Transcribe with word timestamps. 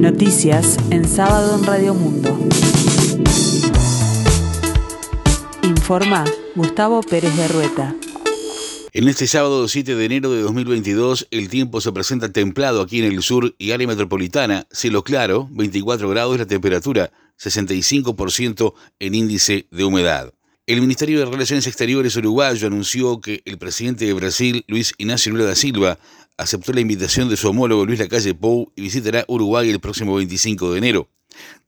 Noticias 0.00 0.78
en 0.88 1.06
sábado 1.06 1.58
en 1.58 1.66
Radio 1.66 1.92
Mundo. 1.92 2.30
Informa 5.62 6.24
Gustavo 6.54 7.02
Pérez 7.02 7.36
de 7.36 7.46
Rueta. 7.48 7.94
En 8.94 9.08
este 9.08 9.26
sábado 9.26 9.68
7 9.68 9.94
de 9.94 10.04
enero 10.06 10.30
de 10.32 10.40
2022, 10.40 11.28
el 11.30 11.50
tiempo 11.50 11.82
se 11.82 11.92
presenta 11.92 12.32
templado 12.32 12.80
aquí 12.80 13.00
en 13.00 13.12
el 13.12 13.22
sur 13.22 13.54
y 13.58 13.72
área 13.72 13.86
metropolitana, 13.86 14.66
cielo 14.70 15.04
claro, 15.04 15.48
24 15.50 16.08
grados 16.08 16.38
la 16.38 16.46
temperatura, 16.46 17.12
65% 17.38 18.72
en 19.00 19.14
índice 19.14 19.66
de 19.70 19.84
humedad. 19.84 20.32
El 20.70 20.80
Ministerio 20.80 21.18
de 21.18 21.24
Relaciones 21.24 21.66
Exteriores 21.66 22.14
uruguayo 22.14 22.68
anunció 22.68 23.20
que 23.20 23.42
el 23.44 23.58
presidente 23.58 24.04
de 24.04 24.12
Brasil, 24.12 24.64
Luis 24.68 24.94
Ignacio 24.98 25.32
Lula 25.32 25.46
da 25.46 25.56
Silva, 25.56 25.98
aceptó 26.36 26.72
la 26.72 26.80
invitación 26.80 27.28
de 27.28 27.36
su 27.36 27.48
homólogo 27.48 27.84
Luis 27.84 27.98
Lacalle 27.98 28.34
Pou 28.34 28.70
y 28.76 28.82
visitará 28.82 29.24
Uruguay 29.26 29.68
el 29.68 29.80
próximo 29.80 30.14
25 30.14 30.70
de 30.70 30.78
enero. 30.78 31.08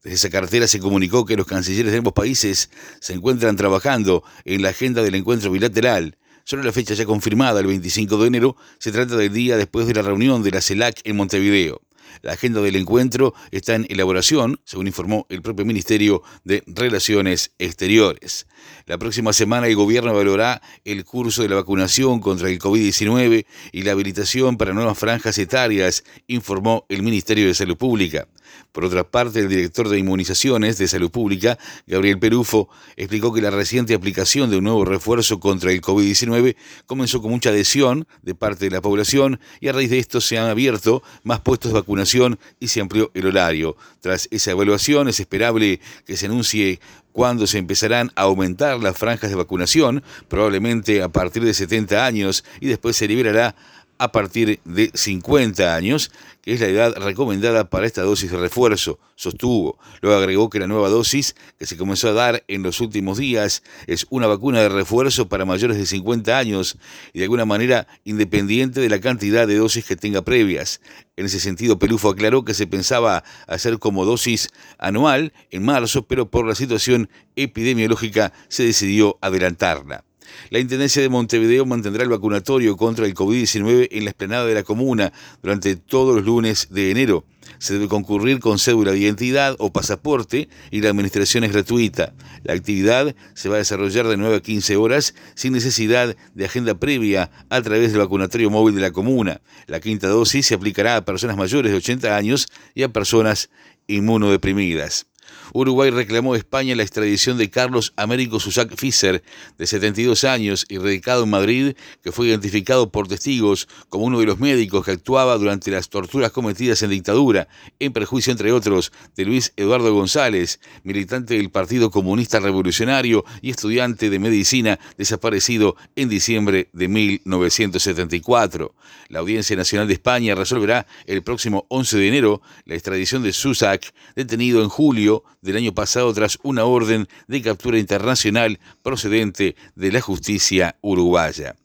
Desde 0.05 0.15
esa 0.15 0.29
cartera 0.29 0.69
se 0.69 0.79
comunicó 0.79 1.25
que 1.25 1.35
los 1.35 1.45
cancilleres 1.45 1.91
de 1.91 1.97
ambos 1.97 2.13
países 2.13 2.69
se 3.01 3.11
encuentran 3.11 3.57
trabajando 3.57 4.23
en 4.45 4.61
la 4.61 4.69
agenda 4.69 5.03
del 5.03 5.15
encuentro 5.15 5.51
bilateral. 5.51 6.17
Solo 6.45 6.63
la 6.63 6.71
fecha 6.71 6.93
ya 6.93 7.03
confirmada, 7.03 7.59
el 7.59 7.67
25 7.67 8.17
de 8.19 8.27
enero, 8.27 8.55
se 8.79 8.93
trata 8.93 9.17
del 9.17 9.33
día 9.33 9.57
después 9.57 9.85
de 9.85 9.95
la 9.95 10.01
reunión 10.01 10.43
de 10.43 10.51
la 10.51 10.61
CELAC 10.61 11.01
en 11.03 11.17
Montevideo. 11.17 11.81
La 12.21 12.33
agenda 12.33 12.61
del 12.61 12.75
encuentro 12.75 13.33
está 13.51 13.75
en 13.75 13.85
elaboración, 13.89 14.59
según 14.65 14.87
informó 14.87 15.25
el 15.29 15.41
propio 15.41 15.65
Ministerio 15.65 16.23
de 16.43 16.63
Relaciones 16.67 17.51
Exteriores. 17.59 18.47
La 18.85 18.97
próxima 18.97 19.33
semana 19.33 19.67
el 19.67 19.75
gobierno 19.75 20.11
evaluará 20.11 20.61
el 20.85 21.05
curso 21.05 21.41
de 21.41 21.49
la 21.49 21.55
vacunación 21.55 22.19
contra 22.19 22.49
el 22.49 22.59
COVID-19 22.59 23.45
y 23.71 23.81
la 23.81 23.91
habilitación 23.91 24.57
para 24.57 24.73
nuevas 24.73 24.97
franjas 24.97 25.37
etarias, 25.37 26.03
informó 26.27 26.85
el 26.89 27.03
Ministerio 27.03 27.47
de 27.47 27.53
Salud 27.53 27.77
Pública. 27.77 28.27
Por 28.71 28.85
otra 28.85 29.03
parte, 29.03 29.39
el 29.39 29.49
director 29.49 29.89
de 29.89 29.99
inmunizaciones 29.99 30.77
de 30.77 30.87
Salud 30.87 31.11
Pública, 31.11 31.57
Gabriel 31.87 32.19
Perufo, 32.19 32.69
explicó 32.95 33.33
que 33.33 33.41
la 33.41 33.51
reciente 33.51 33.93
aplicación 33.93 34.49
de 34.49 34.57
un 34.57 34.63
nuevo 34.63 34.85
refuerzo 34.85 35.39
contra 35.39 35.71
el 35.71 35.81
COVID-19 35.81 36.55
comenzó 36.85 37.21
con 37.21 37.31
mucha 37.31 37.49
adhesión 37.49 38.07
de 38.21 38.35
parte 38.35 38.65
de 38.65 38.71
la 38.71 38.81
población 38.81 39.39
y 39.59 39.67
a 39.67 39.73
raíz 39.73 39.89
de 39.89 39.99
esto 39.99 40.21
se 40.21 40.37
han 40.37 40.49
abierto 40.49 41.03
más 41.23 41.41
puestos 41.41 41.73
de 41.73 41.79
vacunación 41.93 42.39
y 42.59 42.69
se 42.69 42.81
amplió 42.81 43.11
el 43.13 43.27
horario. 43.27 43.77
Tras 44.01 44.27
esa 44.31 44.51
evaluación 44.51 45.07
es 45.07 45.19
esperable 45.19 45.79
que 46.05 46.17
se 46.17 46.25
anuncie 46.25 46.79
cuándo 47.11 47.45
se 47.45 47.59
empezarán 47.59 48.11
a 48.15 48.23
aumentar 48.23 48.79
las 48.79 48.97
franjas 48.97 49.29
de 49.29 49.35
vacunación, 49.35 50.03
probablemente 50.27 51.03
a 51.03 51.09
partir 51.09 51.43
de 51.43 51.53
70 51.53 52.03
años, 52.03 52.43
y 52.59 52.67
después 52.67 52.97
se 52.97 53.07
liberará 53.07 53.55
a 54.03 54.11
partir 54.11 54.59
de 54.65 54.91
50 54.93 55.73
años, 55.73 56.11
que 56.41 56.53
es 56.53 56.59
la 56.59 56.67
edad 56.67 56.93
recomendada 56.97 57.69
para 57.69 57.85
esta 57.85 58.01
dosis 58.01 58.29
de 58.31 58.37
refuerzo, 58.37 58.99
sostuvo. 59.15 59.79
Luego 60.01 60.17
agregó 60.17 60.49
que 60.49 60.59
la 60.59 60.67
nueva 60.67 60.89
dosis 60.89 61.37
que 61.57 61.65
se 61.65 61.77
comenzó 61.77 62.09
a 62.09 62.11
dar 62.11 62.43
en 62.49 62.63
los 62.63 62.81
últimos 62.81 63.17
días 63.17 63.63
es 63.87 64.05
una 64.09 64.27
vacuna 64.27 64.59
de 64.59 64.67
refuerzo 64.67 65.29
para 65.29 65.45
mayores 65.45 65.77
de 65.77 65.85
50 65.85 66.37
años 66.37 66.77
y 67.13 67.19
de 67.19 67.25
alguna 67.25 67.45
manera 67.45 67.87
independiente 68.03 68.81
de 68.81 68.89
la 68.89 68.99
cantidad 68.99 69.47
de 69.47 69.55
dosis 69.55 69.85
que 69.85 69.95
tenga 69.95 70.21
previas. 70.21 70.81
En 71.15 71.27
ese 71.27 71.39
sentido, 71.39 71.79
Pelufo 71.79 72.09
aclaró 72.09 72.43
que 72.43 72.53
se 72.53 72.67
pensaba 72.67 73.23
hacer 73.47 73.79
como 73.79 74.03
dosis 74.03 74.49
anual 74.79 75.31
en 75.49 75.63
marzo, 75.63 76.07
pero 76.07 76.29
por 76.29 76.45
la 76.45 76.55
situación 76.55 77.09
epidemiológica 77.37 78.33
se 78.49 78.65
decidió 78.65 79.17
adelantarla. 79.21 80.03
La 80.49 80.59
Intendencia 80.59 81.01
de 81.01 81.09
Montevideo 81.09 81.65
mantendrá 81.65 82.03
el 82.03 82.09
vacunatorio 82.09 82.77
contra 82.77 83.05
el 83.05 83.13
COVID-19 83.13 83.87
en 83.91 84.03
la 84.03 84.09
esplanada 84.11 84.45
de 84.45 84.53
la 84.53 84.63
comuna 84.63 85.13
durante 85.41 85.75
todos 85.75 86.15
los 86.15 86.25
lunes 86.25 86.67
de 86.71 86.91
enero. 86.91 87.25
Se 87.57 87.73
debe 87.73 87.87
concurrir 87.87 88.39
con 88.39 88.59
cédula 88.59 88.91
de 88.91 88.99
identidad 88.99 89.55
o 89.59 89.71
pasaporte 89.71 90.49
y 90.71 90.81
la 90.81 90.89
administración 90.89 91.43
es 91.43 91.51
gratuita. 91.51 92.13
La 92.43 92.53
actividad 92.53 93.15
se 93.33 93.49
va 93.49 93.55
a 93.55 93.59
desarrollar 93.59 94.07
de 94.07 94.17
9 94.17 94.37
a 94.37 94.41
15 94.41 94.77
horas 94.77 95.15
sin 95.35 95.53
necesidad 95.53 96.15
de 96.33 96.45
agenda 96.45 96.75
previa 96.75 97.31
a 97.49 97.61
través 97.61 97.91
del 97.91 98.01
vacunatorio 98.01 98.49
móvil 98.49 98.75
de 98.75 98.81
la 98.81 98.91
comuna. 98.91 99.41
La 99.67 99.79
quinta 99.79 100.07
dosis 100.07 100.47
se 100.47 100.55
aplicará 100.55 100.97
a 100.97 101.05
personas 101.05 101.37
mayores 101.37 101.71
de 101.71 101.77
80 101.77 102.15
años 102.15 102.47
y 102.75 102.83
a 102.83 102.89
personas 102.89 103.49
inmunodeprimidas. 103.87 105.07
Uruguay 105.53 105.89
reclamó 105.89 106.33
a 106.33 106.37
España 106.37 106.75
la 106.75 106.83
extradición 106.83 107.37
de 107.37 107.49
Carlos 107.49 107.93
Américo 107.95 108.39
Susac 108.39 108.75
Fischer, 108.75 109.23
de 109.57 109.67
72 109.67 110.23
años 110.23 110.65
y 110.69 110.77
radicado 110.77 111.23
en 111.23 111.29
Madrid, 111.29 111.75
que 112.01 112.11
fue 112.11 112.27
identificado 112.27 112.91
por 112.91 113.07
testigos 113.07 113.67
como 113.89 114.05
uno 114.05 114.19
de 114.19 114.25
los 114.25 114.39
médicos 114.39 114.85
que 114.85 114.91
actuaba 114.91 115.37
durante 115.37 115.71
las 115.71 115.89
torturas 115.89 116.31
cometidas 116.31 116.81
en 116.83 116.89
dictadura, 116.89 117.47
en 117.79 117.93
perjuicio, 117.93 118.31
entre 118.31 118.51
otros, 118.51 118.91
de 119.15 119.25
Luis 119.25 119.53
Eduardo 119.55 119.93
González, 119.93 120.59
militante 120.83 121.35
del 121.35 121.51
Partido 121.51 121.91
Comunista 121.91 122.39
Revolucionario 122.39 123.25
y 123.41 123.49
estudiante 123.49 124.09
de 124.09 124.19
medicina 124.19 124.79
desaparecido 124.97 125.75
en 125.95 126.09
diciembre 126.09 126.69
de 126.73 126.87
1974. 126.87 128.75
La 129.09 129.19
Audiencia 129.19 129.55
Nacional 129.55 129.87
de 129.87 129.93
España 129.93 130.35
resolverá 130.35 130.87
el 131.05 131.23
próximo 131.23 131.65
11 131.69 131.97
de 131.97 132.07
enero 132.07 132.41
la 132.65 132.75
extradición 132.75 133.23
de 133.23 133.33
Susac, 133.33 133.93
detenido 134.15 134.61
en 134.61 134.69
julio 134.69 135.22
del 135.41 135.57
año 135.57 135.73
pasado 135.73 136.13
tras 136.13 136.39
una 136.43 136.65
orden 136.65 137.07
de 137.27 137.41
captura 137.41 137.77
internacional 137.77 138.59
procedente 138.81 139.55
de 139.75 139.91
la 139.91 140.01
justicia 140.01 140.77
uruguaya. 140.81 141.55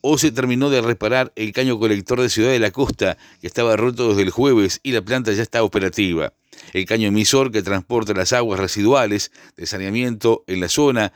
O 0.00 0.18
se 0.18 0.32
terminó 0.32 0.70
de 0.70 0.82
reparar 0.82 1.32
el 1.36 1.52
caño 1.52 1.78
colector 1.78 2.20
de 2.20 2.28
Ciudad 2.28 2.50
de 2.50 2.58
la 2.58 2.70
Costa, 2.70 3.16
que 3.40 3.46
estaba 3.46 3.76
roto 3.76 4.08
desde 4.08 4.22
el 4.22 4.30
jueves 4.30 4.80
y 4.82 4.92
la 4.92 5.02
planta 5.02 5.32
ya 5.32 5.42
está 5.42 5.62
operativa. 5.62 6.32
El 6.72 6.84
caño 6.86 7.08
emisor 7.08 7.52
que 7.52 7.62
transporta 7.62 8.12
las 8.12 8.32
aguas 8.32 8.60
residuales 8.60 9.30
de 9.56 9.66
saneamiento 9.66 10.44
en 10.46 10.60
la 10.60 10.68
zona 10.68 11.12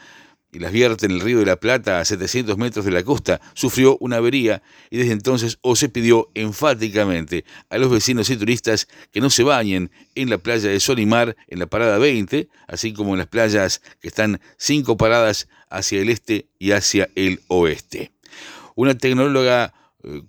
y 0.54 0.60
las 0.60 0.72
vierte 0.72 1.06
en 1.06 1.12
el 1.12 1.20
río 1.20 1.40
de 1.40 1.46
la 1.46 1.56
Plata 1.56 2.00
a 2.00 2.04
700 2.04 2.56
metros 2.56 2.84
de 2.84 2.92
la 2.92 3.02
costa, 3.02 3.40
sufrió 3.54 3.96
una 3.98 4.16
avería 4.16 4.62
y 4.88 4.98
desde 4.98 5.12
entonces 5.12 5.58
o 5.62 5.74
se 5.74 5.88
pidió 5.88 6.30
enfáticamente 6.34 7.44
a 7.70 7.78
los 7.78 7.90
vecinos 7.90 8.30
y 8.30 8.36
turistas 8.36 8.88
que 9.12 9.20
no 9.20 9.30
se 9.30 9.42
bañen 9.42 9.90
en 10.14 10.30
la 10.30 10.38
playa 10.38 10.70
de 10.70 10.78
Solimar 10.78 11.36
en 11.48 11.58
la 11.58 11.66
parada 11.66 11.98
20, 11.98 12.48
así 12.68 12.92
como 12.92 13.12
en 13.12 13.18
las 13.18 13.26
playas 13.26 13.82
que 14.00 14.08
están 14.08 14.40
cinco 14.56 14.96
paradas 14.96 15.48
hacia 15.68 16.00
el 16.00 16.08
este 16.08 16.46
y 16.58 16.70
hacia 16.70 17.08
el 17.16 17.40
oeste. 17.48 18.12
Una 18.76 18.96
tecnóloga 18.96 19.74
eh, 20.02 20.22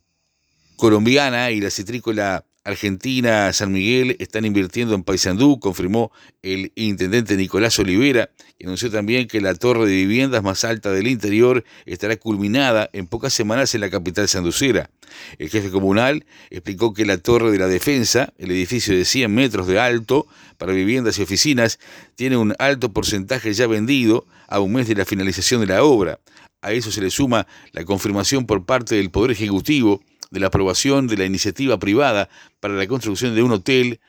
colombiana 0.76 1.52
y 1.52 1.62
la 1.62 1.70
citrícola 1.70 2.46
Argentina, 2.66 3.54
San 3.54 3.72
Miguel 3.72 4.16
están 4.18 4.44
invirtiendo 4.44 4.96
en 4.96 5.04
Paysandú, 5.04 5.60
confirmó 5.60 6.12
el 6.42 6.72
intendente 6.74 7.38
Nicolás 7.38 7.78
Olivera, 7.78 8.32
y 8.58 8.66
anunció 8.66 8.90
también 8.90 9.28
que 9.28 9.40
la 9.40 9.54
torre 9.54 9.86
de 9.86 9.94
viviendas 9.94 10.42
más 10.42 10.64
alta 10.64 10.92
del 10.92 11.08
interior 11.08 11.64
estará 11.86 12.18
culminada 12.18 12.90
en 12.92 13.06
pocas 13.06 13.34
semanas 13.34 13.76
en 13.76 13.82
la 13.82 13.92
capital 13.92 14.28
sanducera. 14.28 14.90
El 15.38 15.50
jefe 15.50 15.70
comunal 15.70 16.26
explicó 16.50 16.96
que 16.96 17.06
la 17.06 17.20
torre 17.20 17.52
de 17.52 17.60
la 17.60 17.68
defensa, 17.68 18.34
el 18.40 18.50
edificio 18.50 18.98
de 18.98 19.06
100 19.06 19.34
metros 19.34 19.68
de 19.68 19.80
alto 19.80 20.26
para 20.58 20.74
viviendas 20.74 21.20
y 21.20 21.22
oficinas, 21.22 21.78
tiene 22.16 22.36
un 22.36 22.56
alto 22.58 22.92
porcentaje 22.92 23.54
ya 23.54 23.68
vendido 23.68 24.26
a 24.48 24.60
un 24.60 24.74
mes 24.74 24.88
de 24.88 24.96
la 24.96 25.06
finalización 25.06 25.62
de 25.62 25.68
la 25.68 25.84
obra. 25.84 26.20
A 26.64 26.72
eso 26.72 26.92
se 26.92 27.02
le 27.02 27.12
suma 27.12 27.46
la 27.74 27.86
confirmación 27.86 28.48
por 28.48 28.66
parte 28.66 28.96
del 28.96 29.12
Poder 29.12 29.30
Ejecutivo 29.30 30.02
de 30.32 30.40
la 30.40 30.48
aprobación 30.48 31.08
de 31.08 31.18
la 31.18 31.26
iniciativa 31.26 31.78
privada 31.80 32.30
para 32.60 32.76
la 32.76 32.88
construcción 32.88 33.36
de 33.36 33.44
un 33.44 33.52
hotel 33.52 34.00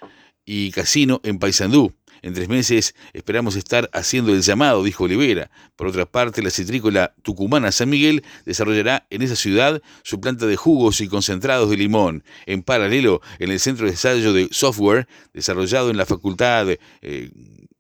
y 0.45 0.71
casino 0.71 1.21
en 1.25 1.39
Paysandú. 1.39 1.93
En 2.23 2.35
tres 2.35 2.49
meses 2.49 2.95
esperamos 3.13 3.57
estar 3.57 3.91
haciendo 3.93 4.33
el 4.33 4.43
llamado, 4.43 4.83
dijo 4.83 5.05
Olivera. 5.05 5.51
Por 5.77 5.87
otra 5.87 6.07
parte, 6.07 6.43
la 6.43 6.51
citrícola 6.51 7.15
tucumana 7.23 7.71
San 7.73 7.89
Miguel 7.89 8.25
desarrollará 8.45 9.07
en 9.11 9.23
esa 9.23 9.37
ciudad 9.37 9.83
su 10.03 10.21
planta 10.21 10.47
de 10.47 10.57
jugos 10.57 11.01
y 11.01 11.09
concentrados 11.09 11.71
de 11.71 11.77
limón. 11.77 12.25
En 12.47 12.63
paralelo, 12.63 13.21
en 13.39 13.51
el 13.51 13.61
centro 13.61 13.87
de 13.87 13.93
ensayo 13.93 14.33
de 14.33 14.49
software 14.51 15.07
desarrollado 15.35 15.91
en 15.91 15.97
la 15.97 16.07
Facultad 16.07 16.69
eh, 16.71 17.31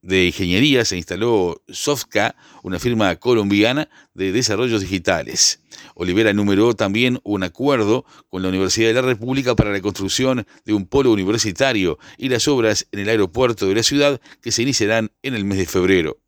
de 0.06 0.26
Ingeniería 0.26 0.84
se 0.84 0.96
instaló 0.96 1.62
Sofka, 1.68 2.36
una 2.62 2.78
firma 2.78 3.16
colombiana 3.16 3.88
de 4.14 4.30
desarrollos 4.30 4.80
digitales. 4.80 5.60
Olivera 5.96 6.30
enumeró 6.30 6.74
también 6.74 7.18
un 7.24 7.42
acuerdo 7.42 8.04
con 8.30 8.42
la 8.42 8.48
Universidad 8.48 8.88
de 8.88 8.94
la 8.94 9.02
República 9.02 9.56
para 9.56 9.72
la 9.72 9.80
construcción 9.80 10.46
de 10.64 10.74
un 10.74 10.86
polo 10.86 11.10
universitario 11.10 11.98
y 12.18 12.28
las 12.28 12.46
obras 12.46 12.86
en 12.92 13.00
el 13.00 13.08
aeropuerto 13.08 13.66
de 13.66 13.74
la 13.74 13.82
ciudad 13.82 14.20
que 14.40 14.52
se 14.52 14.62
iniciarán 14.62 15.10
en 15.22 15.34
el 15.34 15.44
mes 15.44 15.58
de 15.58 15.66
febrero. 15.66 16.18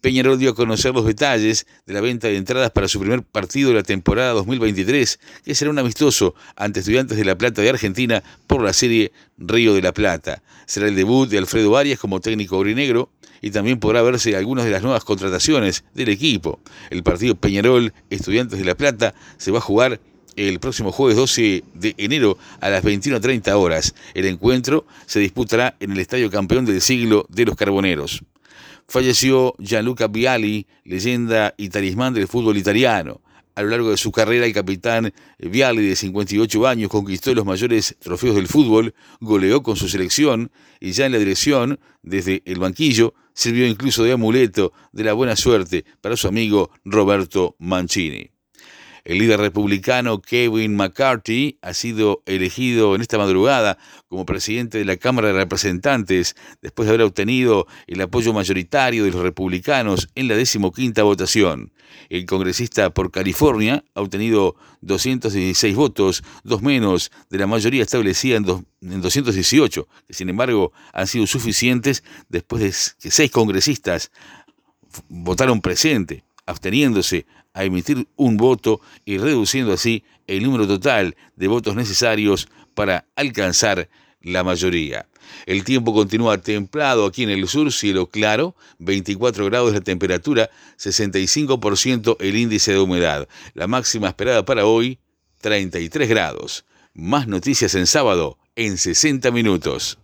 Peñarol 0.00 0.38
dio 0.38 0.50
a 0.50 0.54
conocer 0.54 0.94
los 0.94 1.04
detalles 1.04 1.66
de 1.86 1.94
la 1.94 2.00
venta 2.00 2.28
de 2.28 2.36
entradas 2.36 2.70
para 2.70 2.88
su 2.88 3.00
primer 3.00 3.22
partido 3.22 3.70
de 3.70 3.76
la 3.76 3.82
temporada 3.82 4.32
2023, 4.32 5.20
que 5.44 5.54
será 5.54 5.70
un 5.70 5.78
amistoso 5.78 6.34
ante 6.56 6.80
Estudiantes 6.80 7.16
de 7.16 7.24
La 7.24 7.36
Plata 7.36 7.62
de 7.62 7.70
Argentina 7.70 8.22
por 8.46 8.62
la 8.62 8.72
serie 8.72 9.12
Río 9.38 9.74
de 9.74 9.82
la 9.82 9.92
Plata. 9.92 10.42
Será 10.66 10.88
el 10.88 10.96
debut 10.96 11.28
de 11.28 11.38
Alfredo 11.38 11.76
Arias 11.76 11.98
como 11.98 12.20
técnico 12.20 12.56
aurinegro 12.56 13.10
y 13.40 13.50
también 13.50 13.78
podrá 13.78 14.02
verse 14.02 14.36
algunas 14.36 14.64
de 14.64 14.70
las 14.70 14.82
nuevas 14.82 15.04
contrataciones 15.04 15.84
del 15.94 16.08
equipo. 16.08 16.60
El 16.90 17.02
partido 17.02 17.34
Peñarol 17.34 17.92
Estudiantes 18.10 18.58
de 18.58 18.64
La 18.64 18.76
Plata 18.76 19.14
se 19.36 19.50
va 19.50 19.58
a 19.58 19.62
jugar 19.62 20.00
el 20.36 20.60
próximo 20.60 20.92
jueves 20.92 21.16
12 21.16 21.64
de 21.74 21.94
enero 21.98 22.38
a 22.60 22.70
las 22.70 22.84
21.30 22.84 23.52
horas. 23.54 23.94
El 24.14 24.26
encuentro 24.26 24.86
se 25.06 25.20
disputará 25.20 25.76
en 25.80 25.92
el 25.92 25.98
Estadio 25.98 26.30
Campeón 26.30 26.64
del 26.64 26.80
Siglo 26.80 27.26
de 27.28 27.44
los 27.44 27.56
Carboneros. 27.56 28.22
Falleció 28.90 29.54
Gianluca 29.58 30.08
Viali, 30.08 30.66
leyenda 30.82 31.54
y 31.58 31.68
talismán 31.68 32.14
del 32.14 32.26
fútbol 32.26 32.56
italiano. 32.56 33.20
A 33.54 33.60
lo 33.60 33.68
largo 33.68 33.90
de 33.90 33.98
su 33.98 34.10
carrera, 34.10 34.46
el 34.46 34.54
capitán 34.54 35.12
Viali, 35.38 35.86
de 35.86 35.94
58 35.94 36.66
años, 36.66 36.88
conquistó 36.88 37.34
los 37.34 37.44
mayores 37.44 37.96
trofeos 37.98 38.36
del 38.36 38.48
fútbol, 38.48 38.94
goleó 39.20 39.62
con 39.62 39.76
su 39.76 39.90
selección 39.90 40.50
y 40.80 40.92
ya 40.92 41.04
en 41.04 41.12
la 41.12 41.18
dirección, 41.18 41.78
desde 42.02 42.42
el 42.46 42.60
banquillo, 42.60 43.12
sirvió 43.34 43.66
incluso 43.66 44.04
de 44.04 44.12
amuleto 44.12 44.72
de 44.92 45.04
la 45.04 45.12
buena 45.12 45.36
suerte 45.36 45.84
para 46.00 46.16
su 46.16 46.26
amigo 46.26 46.70
Roberto 46.82 47.56
Mancini. 47.58 48.30
El 49.08 49.20
líder 49.20 49.40
republicano 49.40 50.20
Kevin 50.20 50.76
McCarthy 50.76 51.58
ha 51.62 51.72
sido 51.72 52.22
elegido 52.26 52.94
en 52.94 53.00
esta 53.00 53.16
madrugada 53.16 53.78
como 54.06 54.26
presidente 54.26 54.76
de 54.76 54.84
la 54.84 54.98
Cámara 54.98 55.28
de 55.28 55.32
Representantes 55.32 56.36
después 56.60 56.86
de 56.86 56.90
haber 56.90 57.06
obtenido 57.06 57.66
el 57.86 58.02
apoyo 58.02 58.34
mayoritario 58.34 59.04
de 59.04 59.10
los 59.10 59.22
republicanos 59.22 60.10
en 60.14 60.28
la 60.28 60.36
decimoquinta 60.36 61.04
votación. 61.04 61.72
El 62.10 62.26
congresista 62.26 62.90
por 62.90 63.10
California 63.10 63.82
ha 63.94 64.02
obtenido 64.02 64.56
216 64.82 65.74
votos, 65.74 66.22
dos 66.44 66.60
menos 66.60 67.10
de 67.30 67.38
la 67.38 67.46
mayoría 67.46 67.84
establecida 67.84 68.36
en, 68.36 68.44
en 68.82 69.00
218, 69.00 69.88
que 70.06 70.12
sin 70.12 70.28
embargo 70.28 70.72
han 70.92 71.06
sido 71.06 71.26
suficientes 71.26 72.04
después 72.28 72.60
de 72.60 72.68
que 73.00 73.10
seis 73.10 73.30
congresistas 73.30 74.10
votaron 75.08 75.62
presente, 75.62 76.24
absteniéndose 76.48 77.26
a 77.52 77.64
emitir 77.64 78.08
un 78.16 78.36
voto 78.36 78.80
y 79.04 79.18
reduciendo 79.18 79.72
así 79.72 80.02
el 80.26 80.42
número 80.42 80.66
total 80.66 81.16
de 81.36 81.48
votos 81.48 81.76
necesarios 81.76 82.48
para 82.74 83.06
alcanzar 83.16 83.88
la 84.22 84.42
mayoría. 84.44 85.06
El 85.44 85.62
tiempo 85.62 85.92
continúa 85.92 86.38
templado 86.38 87.04
aquí 87.04 87.22
en 87.22 87.30
el 87.30 87.46
sur, 87.48 87.70
cielo 87.70 88.08
claro, 88.08 88.56
24 88.78 89.44
grados 89.44 89.74
la 89.74 89.82
temperatura, 89.82 90.48
65% 90.78 92.16
el 92.20 92.36
índice 92.36 92.72
de 92.72 92.78
humedad. 92.80 93.28
La 93.52 93.66
máxima 93.66 94.08
esperada 94.08 94.44
para 94.44 94.64
hoy, 94.64 94.98
33 95.42 96.08
grados. 96.08 96.64
Más 96.94 97.28
noticias 97.28 97.74
en 97.74 97.86
sábado, 97.86 98.38
en 98.56 98.78
60 98.78 99.30
minutos. 99.30 99.98